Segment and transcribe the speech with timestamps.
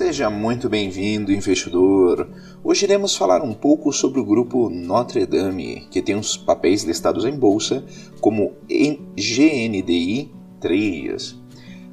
[0.00, 2.26] Seja muito bem-vindo, investidor.
[2.64, 7.26] Hoje iremos falar um pouco sobre o grupo Notre Dame, que tem os papéis listados
[7.26, 7.84] em bolsa
[8.18, 8.54] como
[9.14, 11.39] GNDI 3.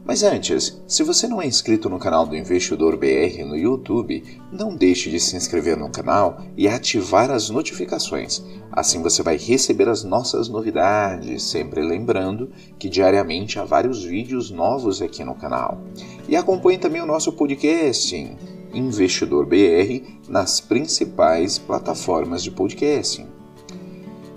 [0.08, 4.74] Mas antes, se você não é inscrito no canal do Investidor BR no YouTube, não
[4.74, 8.42] deixe de se inscrever no canal e ativar as notificações.
[8.72, 15.02] Assim você vai receber as nossas novidades, sempre lembrando que diariamente há vários vídeos novos
[15.02, 15.82] aqui no canal.
[16.30, 18.38] E acompanhe também o nosso podcast
[18.74, 23.28] Investidor BR nas principais plataformas de podcasting.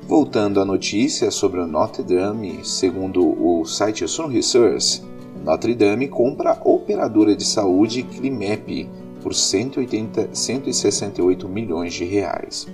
[0.03, 5.09] Voltando à notícia sobre o Notre Dame, segundo o site Sun Research,
[5.45, 8.89] Notre Dame compra a operadora de saúde Climep
[9.23, 12.67] por 180, 168 milhões de reais.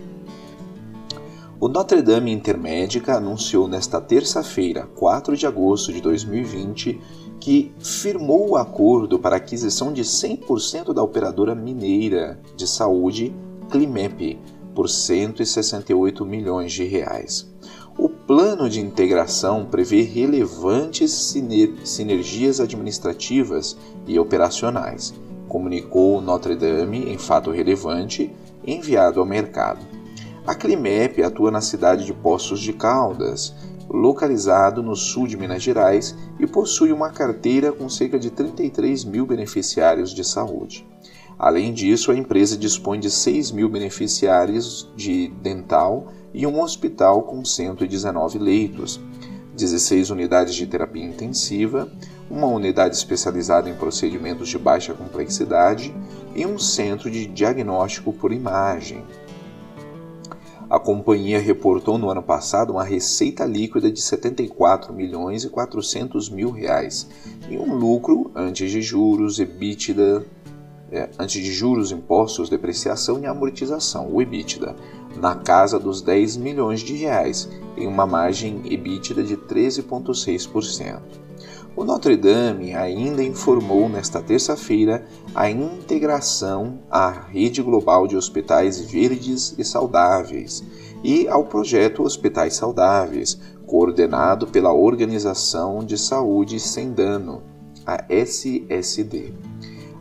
[1.58, 7.00] O Notre Dame Intermédica anunciou nesta terça-feira, 4 de agosto de 2020,
[7.40, 13.34] que firmou o acordo para aquisição de 100% da operadora mineira de saúde
[13.70, 14.38] Climep
[14.74, 17.50] por 168 milhões de reais.
[17.98, 21.12] O plano de integração prevê relevantes
[21.84, 25.14] sinergias administrativas e operacionais,
[25.48, 28.34] comunicou Notre Dame em fato relevante
[28.66, 29.86] enviado ao mercado.
[30.44, 33.54] A Climep atua na cidade de Poços de Caldas,
[33.88, 39.24] localizado no sul de Minas Gerais, e possui uma carteira com cerca de 33 mil
[39.24, 40.84] beneficiários de saúde.
[41.38, 47.44] Além disso, a empresa dispõe de 6 mil beneficiários de dental e um hospital com
[47.44, 48.98] 119 leitos,
[49.54, 51.90] 16 unidades de terapia intensiva,
[52.30, 55.94] uma unidade especializada em procedimentos de baixa complexidade
[56.34, 59.04] e um centro de diagnóstico por imagem.
[60.68, 66.50] A companhia reportou no ano passado uma receita líquida de 74 milhões e 400 mil
[66.50, 67.08] reais
[67.48, 70.26] e um lucro antes de juros, EBITDA
[70.90, 74.76] é, antes de juros, impostos, depreciação e amortização, o EBITDA,
[75.16, 81.00] na casa dos 10 milhões de reais, em uma margem EBITDA de 13,6%.
[81.76, 85.04] O Notre Dame ainda informou nesta terça-feira
[85.34, 90.64] a integração à rede global de hospitais verdes e saudáveis
[91.04, 97.42] e ao projeto Hospitais Saudáveis, coordenado pela Organização de Saúde Sem Dano,
[97.84, 99.34] a SSD.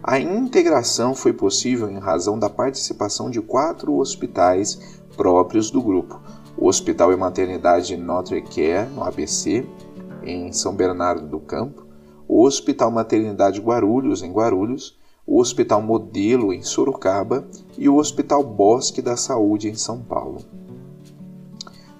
[0.08, 6.22] A integração foi possível em razão da participação de quatro hospitais próprios do grupo:
[6.56, 9.66] o Hospital e Maternidade Notre Care, no ABC,
[10.22, 11.88] em São Bernardo do Campo,
[12.28, 14.96] o Hospital Maternidade Guarulhos, em Guarulhos,
[15.26, 17.44] o Hospital Modelo, em Sorocaba.
[17.76, 20.38] E o Hospital Bosque da Saúde, em São Paulo.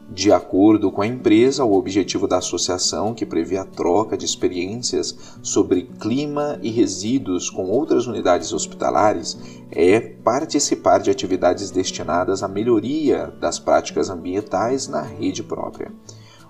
[0.08, 5.18] De acordo com a empresa, o objetivo da associação, que prevê a troca de experiências
[5.42, 9.36] sobre clima e resíduos com outras unidades hospitalares,
[9.72, 15.92] é participar de atividades destinadas à melhoria das práticas ambientais na rede própria.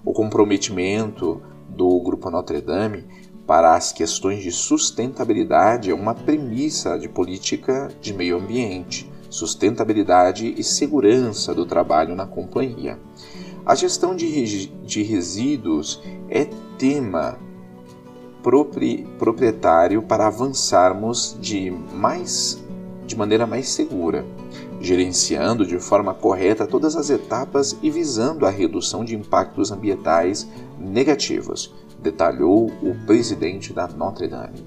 [0.04, 3.06] O comprometimento do Grupo Notre Dame
[3.48, 10.64] para as questões de sustentabilidade é uma premissa de política de meio ambiente, sustentabilidade e
[10.64, 13.00] segurança do trabalho na companhia.
[13.66, 16.00] A gestão de, de resíduos
[16.30, 16.46] é
[16.78, 17.40] tema
[18.44, 22.64] propri, proprietário para avançarmos de, mais,
[23.08, 24.24] de maneira mais segura,
[24.80, 30.48] gerenciando de forma correta todas as etapas e visando a redução de impactos ambientais
[30.80, 34.64] negativos, detalhou o presidente da Notre Dame.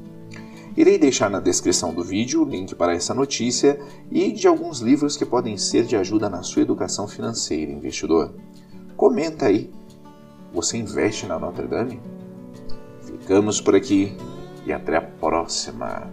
[0.76, 3.78] Irei deixar na descrição do vídeo o link para essa notícia
[4.10, 8.34] e de alguns livros que podem ser de ajuda na sua educação financeira, investidor.
[8.98, 9.72] Comenta aí.
[10.52, 12.00] Você investe na Notre Dame?
[13.00, 14.16] Ficamos por aqui
[14.66, 16.10] e até a próxima.